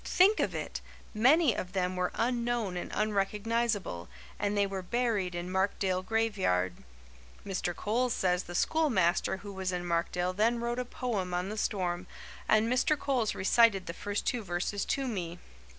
Think 0.03 0.39
of 0.39 0.55
it! 0.55 0.81
Many 1.13 1.55
of 1.55 1.73
them 1.73 1.95
were 1.95 2.09
unknown 2.15 2.75
and 2.75 2.89
unrecognizable, 2.91 4.09
and 4.39 4.57
they 4.57 4.65
were 4.65 4.81
buried 4.81 5.35
in 5.35 5.51
Markdale 5.51 6.01
graveyard. 6.01 6.73
Mr. 7.45 7.75
Coles 7.75 8.11
says 8.11 8.45
the 8.45 8.55
schoolmaster 8.55 9.37
who 9.45 9.53
was 9.53 9.71
in 9.71 9.85
Markdale 9.85 10.33
then 10.33 10.59
wrote 10.59 10.79
a 10.79 10.85
poem 10.85 11.35
on 11.35 11.49
the 11.49 11.55
storm 11.57 12.07
and 12.49 12.67
Mr. 12.67 12.97
Coles 12.97 13.35
recited 13.35 13.85
the 13.85 13.93
first 13.93 14.25
two 14.25 14.41
verses 14.43 14.85
to 14.85 15.07
me. 15.07 15.37